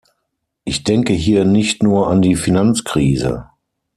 [0.63, 3.51] Ich denke hier nicht nur an die Finanzkrise.